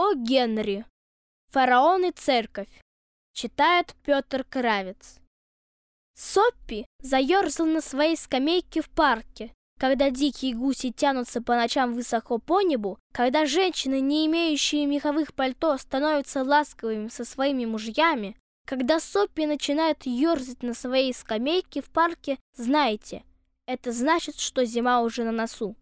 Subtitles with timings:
[0.00, 0.86] О Генри.
[1.50, 2.68] Фараон и церковь.
[3.32, 5.18] Читает Петр Кравец.
[6.14, 9.52] Соппи заерзал на своей скамейке в парке.
[9.76, 15.76] Когда дикие гуси тянутся по ночам высоко по небу, когда женщины, не имеющие меховых пальто,
[15.76, 18.36] становятся ласковыми со своими мужьями,
[18.68, 23.24] когда Соппи начинает ерзать на своей скамейке в парке, знайте,
[23.66, 25.74] это значит, что зима уже на носу.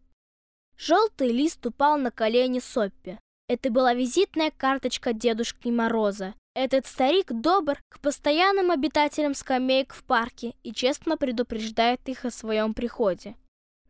[0.79, 3.19] Желтый лист упал на колени Соппи.
[3.49, 6.35] Это была визитная карточка Дедушки Мороза.
[6.55, 12.75] Этот старик добр к постоянным обитателям скамеек в парке и честно предупреждает их о своем
[12.75, 13.37] приходе.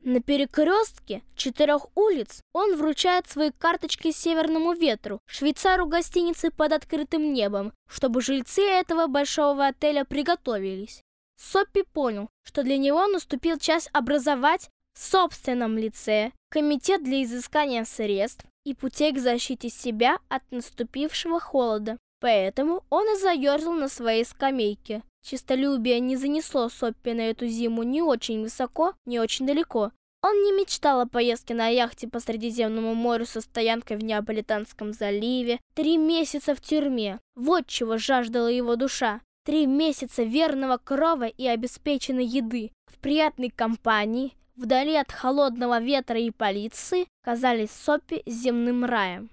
[0.02, 7.72] На перекрестке четырех улиц он вручает свои карточки северному ветру, швейцару гостиницы под открытым небом,
[7.88, 11.00] чтобы жильцы этого большого отеля приготовились.
[11.40, 18.44] Соппи понял, что для него наступил час образовать в собственном лице комитет для изыскания средств
[18.66, 21.98] и путей к защите себя от наступившего холода.
[22.20, 25.02] Поэтому он и заерзал на своей скамейке.
[25.24, 29.92] Чистолюбие не занесло Соппи на эту зиму ни очень высоко, ни очень далеко.
[30.22, 35.60] Он не мечтал о поездке на яхте по Средиземному морю со стоянкой в Неаполитанском заливе.
[35.74, 37.20] Три месяца в тюрьме.
[37.36, 39.20] Вот чего жаждала его душа.
[39.44, 42.72] Три месяца верного крова и обеспеченной еды.
[42.92, 49.30] В приятной компании, вдали от холодного ветра и полиции, казались Соппи земным раем.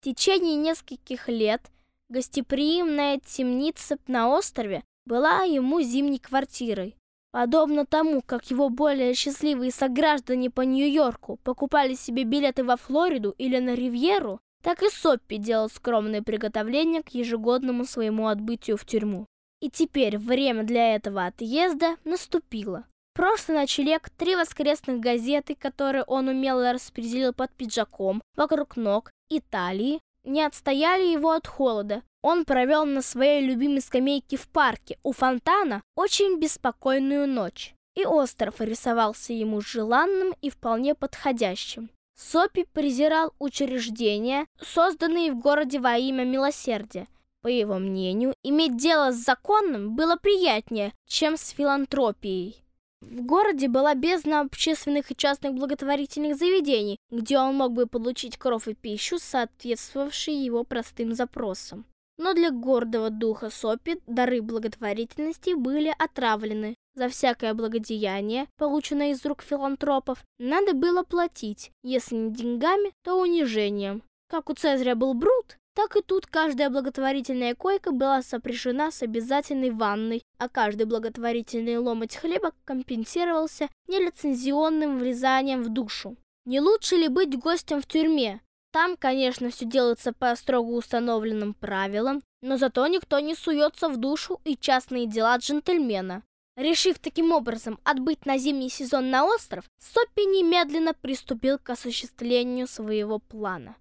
[0.00, 1.62] В течение нескольких лет
[2.08, 6.96] гостеприимная темница на острове была ему зимней квартирой.
[7.32, 13.58] Подобно тому, как его более счастливые сограждане по Нью-Йорку покупали себе билеты во Флориду или
[13.58, 19.26] на Ривьеру, так и Соппи делал скромные приготовления к ежегодному своему отбытию в тюрьму.
[19.60, 22.84] И теперь время для этого отъезда наступило.
[23.16, 30.00] Прошлый ночлег, три воскресных газеты, которые он умело распределил под пиджаком, вокруг ног и талии,
[30.24, 32.02] не отстояли его от холода.
[32.20, 37.74] Он провел на своей любимой скамейке в парке у фонтана очень беспокойную ночь.
[37.94, 41.88] И остров рисовался ему желанным и вполне подходящим.
[42.18, 47.06] Сопи презирал учреждения, созданные в городе во имя милосердия.
[47.40, 52.65] По его мнению, иметь дело с законным было приятнее, чем с филантропией.
[53.02, 58.68] В городе была бездна общественных и частных благотворительных заведений, где он мог бы получить кров
[58.68, 61.84] и пищу, соответствовавшие его простым запросам.
[62.18, 66.74] Но для гордого духа Сопи дары благотворительности были отравлены.
[66.94, 74.02] За всякое благодеяние, полученное из рук филантропов, надо было платить, если не деньгами, то унижением.
[74.30, 79.70] Как у Цезаря был Брут, так и тут каждая благотворительная койка была сопряжена с обязательной
[79.70, 86.16] ванной, а каждый благотворительный ломоть хлеба компенсировался нелицензионным влезанием в душу.
[86.46, 88.40] Не лучше ли быть гостем в тюрьме?
[88.72, 94.40] Там, конечно, все делается по строго установленным правилам, но зато никто не суется в душу
[94.44, 96.22] и частные дела джентльмена.
[96.56, 103.18] Решив таким образом отбыть на зимний сезон на остров, Соппи немедленно приступил к осуществлению своего
[103.18, 103.76] плана.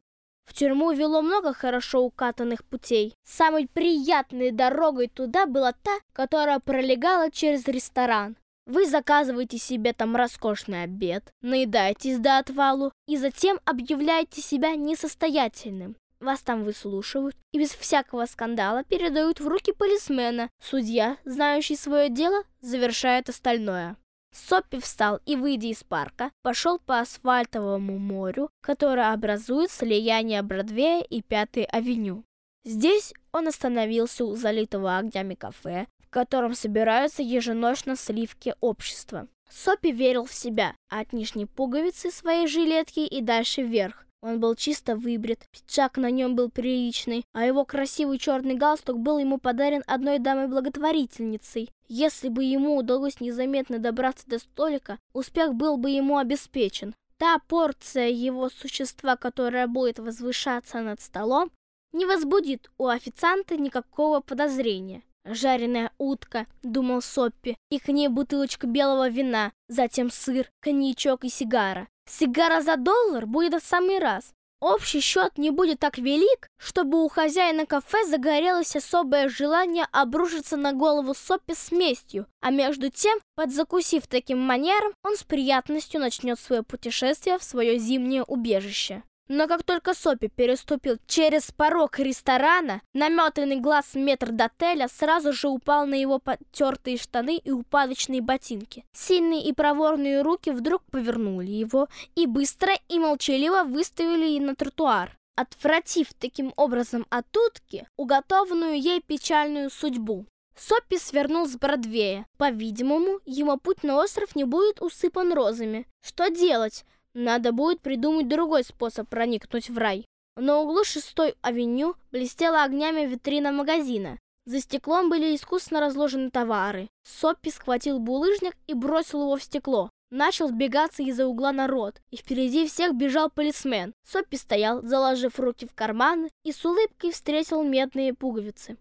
[0.45, 3.13] В тюрьму вело много хорошо укатанных путей.
[3.23, 8.37] Самой приятной дорогой туда была та, которая пролегала через ресторан.
[8.65, 15.95] Вы заказываете себе там роскошный обед, наедаетесь до отвалу и затем объявляете себя несостоятельным.
[16.19, 20.49] Вас там выслушивают и без всякого скандала передают в руки полисмена.
[20.59, 23.97] Судья, знающий свое дело, завершает остальное.
[24.35, 31.21] Соппи встал и, выйдя из парка, пошел по асфальтовому морю, которое образует слияние Бродвея и
[31.21, 32.25] Пятой авеню.
[32.65, 39.27] Здесь он остановился у залитого огнями кафе, в котором собираются еженочно сливки общества.
[39.49, 44.04] Соппи верил в себя, от нижней пуговицы своей жилетки и дальше вверх.
[44.21, 49.19] Он был чисто выбрит, пиджак на нем был приличный, а его красивый черный галстук был
[49.19, 51.69] ему подарен одной дамой-благотворительницей.
[51.87, 56.95] Если бы ему удалось незаметно добраться до столика, успех был бы ему обеспечен.
[57.17, 61.51] Та порция его существа, которая будет возвышаться над столом,
[61.93, 65.03] не возбудит у официанта никакого подозрения.
[65.23, 71.87] Жареная утка, думал Соппи, и к ней бутылочка белого вина, затем сыр, коньячок и сигара.
[72.09, 74.33] Сигара за доллар будет в самый раз.
[74.61, 80.71] Общий счет не будет так велик, чтобы у хозяина кафе загорелось особое желание обрушиться на
[80.71, 86.63] голову Соппи с местью, а между тем, подзакусив таким манером, он с приятностью начнет свое
[86.63, 89.03] путешествие в свое зимнее убежище.
[89.27, 95.95] Но как только Сопи переступил через порог ресторана, наметанный глаз метрдотеля сразу же упал на
[95.95, 98.85] его потертые штаны и упадочные ботинки.
[98.93, 105.17] Сильные и проворные руки вдруг повернули его и быстро и молчаливо выставили на тротуар.
[105.37, 110.25] отвратив таким образом от утки уготованную ей печальную судьбу.
[110.57, 112.25] Соппи свернул с Бродвея.
[112.37, 115.85] По-видимому, его путь на остров не будет усыпан розами.
[116.01, 116.85] Что делать?
[117.15, 120.05] Надо будет придумать другой способ проникнуть в рай.
[120.35, 124.19] На углу шестой авеню блестела огнями витрина магазина.
[124.45, 126.89] За стеклом были искусно разложены товары.
[127.03, 129.89] Соппи схватил булыжник и бросил его в стекло.
[130.11, 133.93] Начал сбегаться из-за угла народ, и впереди всех бежал полисмен.
[134.03, 138.77] Соппи стоял, заложив руки в карманы, и с улыбкой встретил медные пуговицы.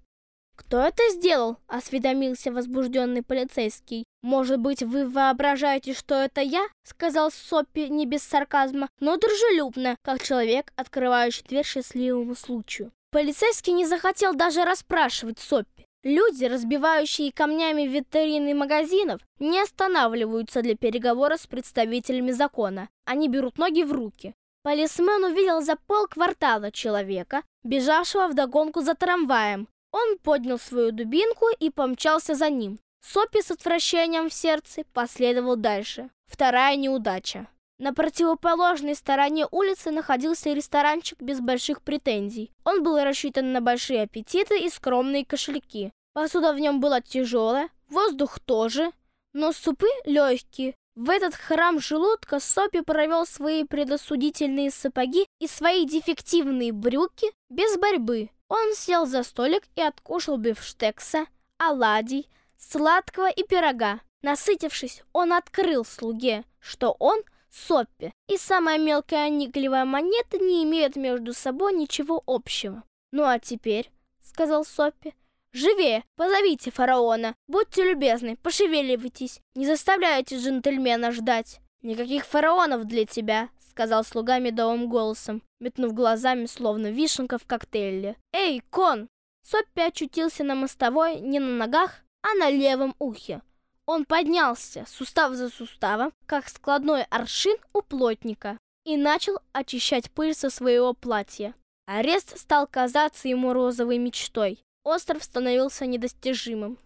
[0.56, 4.04] «Кто это сделал?»— осведомился возбужденный полицейский.
[4.22, 10.22] «Может быть, вы воображаете, что это я?»— сказал Соппи не без сарказма, но дружелюбно, как
[10.22, 12.92] человек, открывающий дверь счастливому случаю.
[13.10, 15.84] Полицейский не захотел даже расспрашивать Соппи.
[16.04, 22.88] Люди, разбивающие камнями витрины магазинов, не останавливаются для переговора с представителями закона.
[23.06, 24.34] Они берут ноги в руки.
[24.62, 29.68] Полисмен увидел за полквартала человека, бежавшего вдогонку за трамваем.
[29.94, 32.80] Он поднял свою дубинку и помчался за ним.
[33.00, 36.10] Сопи с отвращением в сердце последовал дальше.
[36.26, 37.46] Вторая неудача.
[37.78, 42.50] На противоположной стороне улицы находился ресторанчик без больших претензий.
[42.64, 45.92] Он был рассчитан на большие аппетиты и скромные кошельки.
[46.12, 48.90] Посуда в нем была тяжелая, воздух тоже,
[49.32, 50.74] но супы легкие.
[50.96, 58.30] В этот храм желудка Сопи провел свои предосудительные сапоги и свои дефективные брюки без борьбы.
[58.48, 61.26] Он сел за столик и откушал бифштекса,
[61.58, 64.00] оладий, сладкого и пирога.
[64.22, 71.32] Насытившись, он открыл слуге, что он Соппи, и самая мелкая никелевая монета не имеют между
[71.32, 72.82] собой ничего общего.
[73.12, 73.92] «Ну а теперь»,—
[74.22, 75.14] сказал Соппи,—
[75.52, 81.60] «живее, позовите фараона, будьте любезны, пошевеливайтесь, не заставляйте джентльмена ждать».
[81.80, 88.16] «Никаких фараонов для тебя»,— сказал слуга медовым голосом, метнув глазами, словно вишенка в коктейле.
[88.32, 89.08] «Эй, кон!»
[89.42, 93.42] Соппи очутился на мостовой не на ногах, а на левом ухе.
[93.84, 100.50] Он поднялся, сустав за суставом, как складной аршин у плотника, и начал очищать пыль со
[100.50, 101.52] своего платья.
[101.86, 104.60] Арест стал казаться ему розовой мечтой.
[104.84, 106.78] Остров становился недостижимым.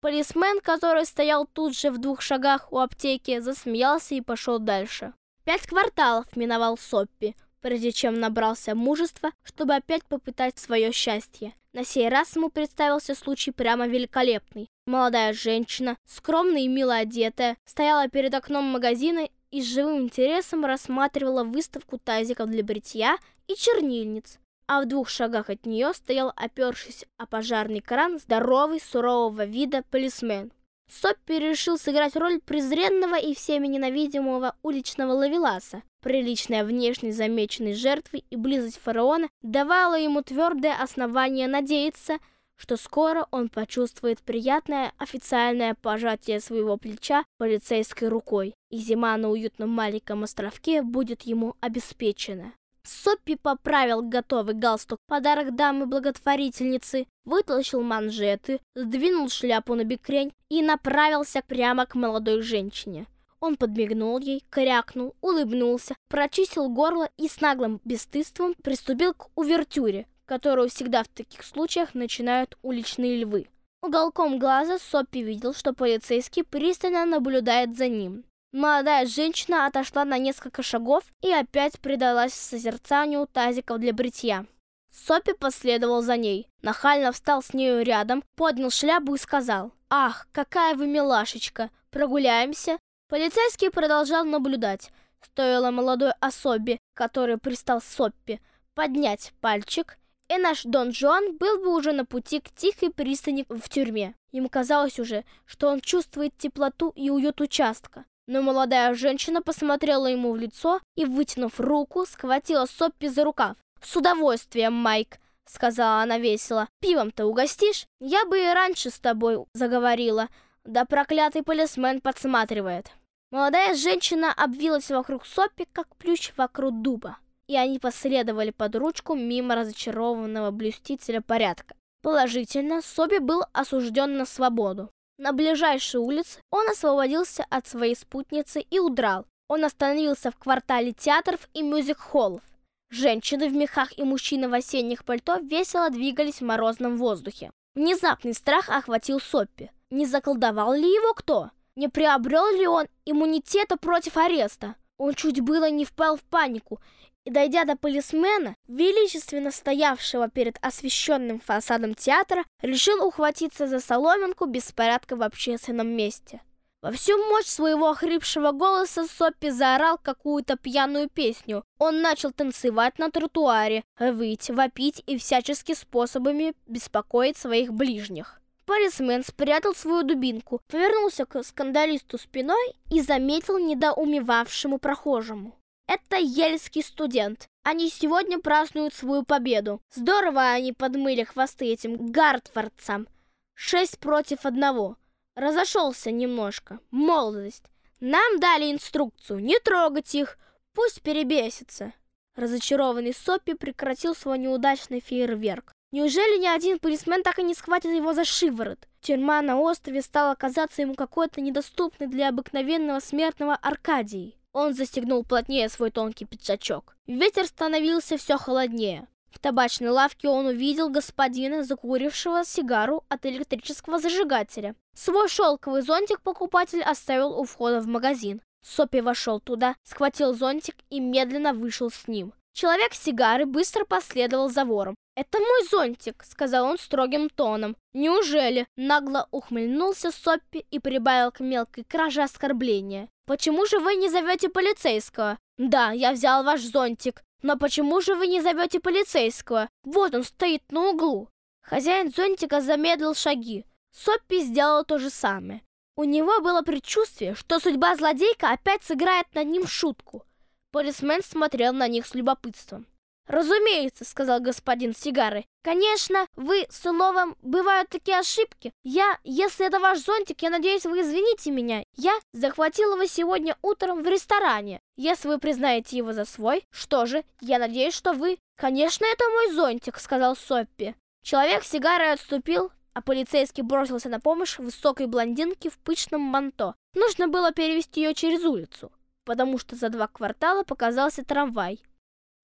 [0.00, 5.12] Полисмен, который стоял тут же в двух шагах у аптеки, засмеялся и пошел дальше.
[5.46, 11.54] Пять кварталов миновал Соппи, прежде чем набрался мужества, чтобы опять попытать свое счастье.
[11.72, 14.66] На сей раз ему представился случай прямо великолепный.
[14.88, 21.44] Молодая женщина, скромная и мило одетая, стояла перед окном магазина и с живым интересом рассматривала
[21.44, 23.16] выставку тазиков для бритья
[23.46, 29.44] и чернильниц а в двух шагах от нее стоял, опершись о пожарный кран, здоровый, сурового
[29.44, 30.50] вида полисмен.
[30.88, 35.82] Соппи решил сыграть роль презренного и всеми ненавидимого уличного лавеласа.
[36.00, 42.18] Приличная внешность замеченной жертвы и близость фараона давала ему твердое основание надеяться,
[42.56, 49.70] что скоро он почувствует приятное официальное пожатие своего плеча полицейской рукой, и зима на уютном
[49.70, 52.52] маленьком островке будет ему обеспечена.
[52.86, 61.86] Соппи поправил готовый галстук, подарок дамы-благотворительницы, вытащил манжеты, сдвинул шляпу на бекрень и направился прямо
[61.86, 63.06] к молодой женщине.
[63.40, 70.68] Он подмигнул ей, крякнул, улыбнулся, прочистил горло и с наглым бесстыдством приступил к увертюре, которую
[70.68, 73.48] всегда в таких случаях начинают уличные львы.
[73.82, 78.24] Уголком глаза Соппи видел, что полицейский пристально наблюдает за ним.
[78.56, 84.46] Молодая женщина отошла на несколько шагов и опять предалась созерцанию тазиков для бритья.
[84.90, 90.74] Сопи последовал за ней, нахально встал с нею рядом, поднял шляпу и сказал, «Ах, какая
[90.74, 92.78] вы милашечка, прогуляемся?»
[93.10, 94.90] Полицейский продолжал наблюдать.
[95.20, 98.40] Стоило молодой особе, который пристал Соппи,
[98.74, 99.98] поднять пальчик,
[100.28, 104.14] и наш Дон Жуан был бы уже на пути к тихой пристани в тюрьме.
[104.32, 108.06] Ему казалось уже, что он чувствует теплоту и уют участка.
[108.26, 113.56] Но молодая женщина посмотрела ему в лицо и, вытянув руку, схватила Соппи за рукав.
[113.80, 116.68] «С удовольствием, Майк!»— сказала она весело.
[116.80, 117.86] «Пивом-то угостишь?
[118.00, 120.28] Я бы и раньше с тобой заговорила.
[120.64, 122.90] Да проклятый полисмен подсматривает».
[123.30, 127.18] Молодая женщина обвилась вокруг Соппи, как плющ вокруг дуба.
[127.46, 131.74] И они последовали под ручку мимо разочарованного блюстителя порядка.
[132.02, 134.90] Положительно, Соби был осужден на свободу.
[135.18, 139.24] На ближайшей улице он освободился от своей спутницы и удрал.
[139.48, 142.42] Он остановился в квартале театров и мюзик-холлов.
[142.90, 147.50] Женщины в мехах и мужчины в осенних пальто весело двигались в морозном воздухе.
[147.74, 149.70] Внезапный страх охватил Соппи.
[149.90, 151.50] Не заколдовал ли его кто?
[151.76, 154.76] Не приобрел ли он иммунитета против ареста?
[154.98, 156.80] Он чуть было не впал в панику
[157.26, 165.16] и, дойдя до полисмена, величественно стоявшего перед освещенным фасадом театра, решил ухватиться за соломинку беспорядка
[165.16, 166.40] в общественном месте.
[166.82, 171.64] Во всю мощь своего охрипшего голоса Соппи заорал какую-то пьяную песню.
[171.78, 178.40] Он начал танцевать на тротуаре, выть, вопить и всячески способами беспокоить своих ближних.
[178.66, 185.56] Полисмен спрятал свою дубинку, повернулся к скандалисту спиной и заметил недоумевавшему прохожему.
[185.86, 187.46] Это ельский студент.
[187.62, 189.80] Они сегодня празднуют свою победу.
[189.94, 193.08] Здорово они подмыли хвосты этим гартфордцам.
[193.54, 194.96] Шесть против одного.
[195.36, 196.80] Разошелся немножко.
[196.90, 197.64] Молодость.
[198.00, 200.38] Нам дали инструкцию не трогать их.
[200.74, 201.92] Пусть перебесится.
[202.34, 205.72] Разочарованный Соппи прекратил свой неудачный фейерверк.
[205.92, 208.86] Неужели ни один полисмен так и не схватит его за шиворот?
[209.00, 214.36] Тюрьма на острове стала казаться ему какой-то недоступной для обыкновенного смертного Аркадией.
[214.58, 216.96] Он застегнул плотнее свой тонкий пиджачок.
[217.06, 219.06] Ветер становился все холоднее.
[219.30, 224.74] В табачной лавке он увидел господина, закурившего сигару от электрического зажигателя.
[224.94, 228.40] Свой шелковый зонтик покупатель оставил у входа в магазин.
[228.64, 232.32] Сопи вошел туда, схватил зонтик и медленно вышел с ним.
[232.54, 234.94] Человек с сигары быстро последовал за вором.
[235.16, 237.74] «Это мой зонтик»,— сказал он строгим тоном.
[237.94, 243.08] «Неужели?»— нагло ухмыльнулся Соппи и прибавил к мелкой краже оскорбления.
[243.26, 247.24] «Почему же вы не зовете полицейского?» «Да, я взял ваш зонтик.
[247.42, 249.70] Но почему же вы не зовете полицейского?
[249.84, 251.30] Вот он стоит на углу».
[251.62, 253.64] Хозяин зонтика замедлил шаги.
[253.92, 255.62] Соппи сделал то же самое.
[255.96, 260.24] У него было предчувствие, что судьба злодейка опять сыграет над ним шутку.
[260.72, 262.86] Полисмен смотрел на них с любопытством.
[263.26, 265.44] «Разумеется»,— сказал господин Сигары.
[265.62, 268.72] «Конечно, вы с уловом бывают такие ошибки.
[268.84, 271.82] Я, если это ваш зонтик, я надеюсь, вы извините меня.
[271.96, 274.80] Я захватил его сегодня утром в ресторане.
[274.96, 279.52] Если вы признаете его за свой, что же, я надеюсь, что вы...» «Конечно, это мой
[279.52, 280.94] зонтик»,— сказал Соппи.
[281.22, 286.74] Человек с сигарой отступил, а полицейский бросился на помощь высокой блондинке в пышном манто.
[286.94, 288.92] Нужно было перевести ее через улицу
[289.26, 291.82] потому что за два квартала показался трамвай.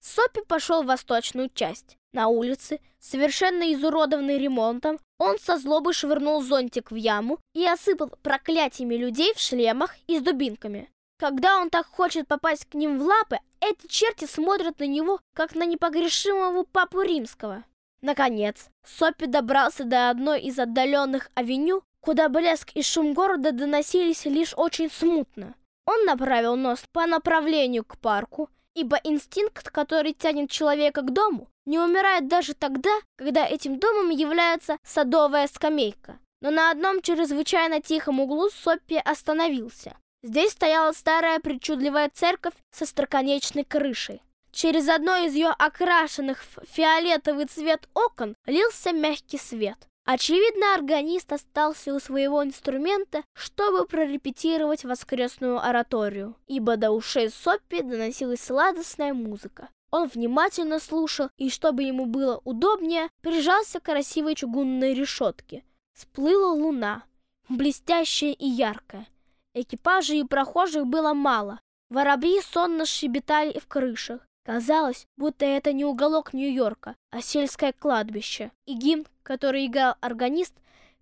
[0.03, 1.97] Сопи пошел в восточную часть.
[2.11, 8.95] На улице, совершенно изуродованный ремонтом, он со злобой швырнул зонтик в яму и осыпал проклятиями
[8.95, 10.89] людей в шлемах и с дубинками.
[11.17, 15.55] Когда он так хочет попасть к ним в лапы, эти черти смотрят на него, как
[15.55, 17.63] на непогрешимого папу римского.
[18.01, 24.53] Наконец, Сопи добрался до одной из отдаленных авеню, куда блеск и шум города доносились лишь
[24.57, 25.55] очень смутно.
[25.85, 31.79] Он направил нос по направлению к парку, ибо инстинкт, который тянет человека к дому, не
[31.79, 36.19] умирает даже тогда, когда этим домом является садовая скамейка.
[36.41, 39.95] Но на одном чрезвычайно тихом углу Соппи остановился.
[40.23, 44.21] Здесь стояла старая причудливая церковь со строконечной крышей.
[44.51, 49.77] Через одно из ее окрашенных в фиолетовый цвет окон лился мягкий свет.
[50.05, 58.41] Очевидно, органист остался у своего инструмента, чтобы прорепетировать воскресную ораторию, ибо до ушей Соппи доносилась
[58.41, 59.69] сладостная музыка.
[59.91, 65.63] Он внимательно слушал, и чтобы ему было удобнее, прижался к красивой чугунной решетке.
[65.93, 67.03] Сплыла луна,
[67.47, 69.07] блестящая и яркая.
[69.53, 71.61] Экипажей и прохожих было мало.
[71.89, 74.27] Воробьи сонно щебетали в крышах.
[74.43, 78.51] Казалось, будто это не уголок Нью-Йорка, а сельское кладбище.
[78.65, 80.53] И гимн, который играл органист,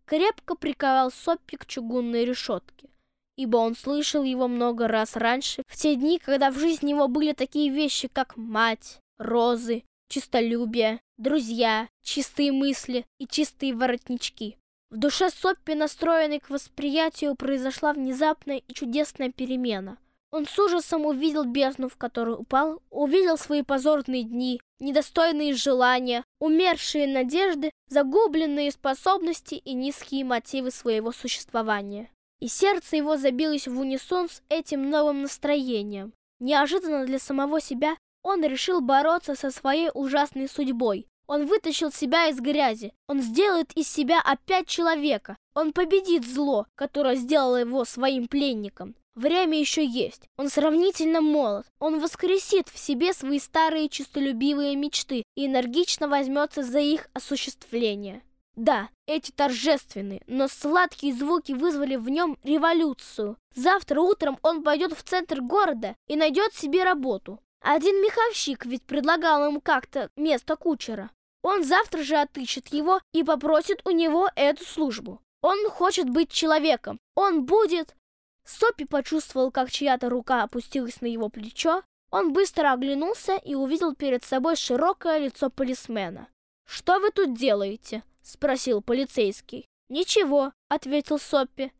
[0.05, 2.89] крепко приковал Соппи к чугунной решетке,
[3.37, 7.33] ибо он слышал его много раз раньше, в те дни, когда в жизни его были
[7.33, 14.57] такие вещи, как мать, розы, чистолюбие, друзья, чистые мысли и чистые воротнички.
[14.91, 19.97] В душе Соппи, настроенной к восприятию, произошла внезапная и чудесная перемена–
[20.31, 27.05] он с ужасом увидел бездну, в которую упал, увидел свои позорные дни, недостойные желания, умершие
[27.05, 32.09] надежды, загубленные способности и низкие мотивы своего существования.
[32.39, 36.13] И сердце его забилось в унисон с этим новым настроением.
[36.39, 41.07] Неожиданно для самого себя он решил бороться со своей ужасной судьбой.
[41.27, 42.93] Он вытащил себя из грязи.
[43.07, 45.37] Он сделает из себя опять человека.
[45.53, 48.95] Он победит зло, которое сделало его своим пленником.
[49.15, 50.23] Время еще есть.
[50.37, 51.65] Он сравнительно молод.
[51.79, 58.23] Он воскресит в себе свои старые честолюбивые мечты и энергично возьмется за их осуществление.
[58.55, 63.37] Да, эти торжественные, но сладкие звуки вызвали в нем революцию.
[63.55, 67.39] Завтра утром он пойдет в центр города и найдет себе работу.
[67.61, 71.11] Один меховщик ведь предлагал ему как-то место кучера.
[71.43, 75.21] Он завтра же отыщет его и попросит у него эту службу.
[75.41, 76.99] Он хочет быть человеком.
[77.15, 77.95] Он будет...
[78.45, 81.83] Сопи почувствовал, как чья-то рука опустилась на его плечо.
[82.09, 86.27] Он быстро оглянулся и увидел перед собой широкое лицо полисмена.
[86.65, 89.65] «Что вы тут делаете?»— спросил полицейский.
[89.89, 91.71] «Ничего»,— ответил Соппи.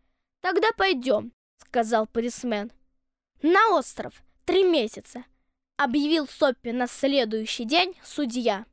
[0.42, 2.72] «Тогда пойдем»,— сказал полисмен.
[3.42, 4.22] «На остров!
[4.46, 5.24] Три месяца!»—
[5.78, 8.66] объявил Соппи на следующий день судья.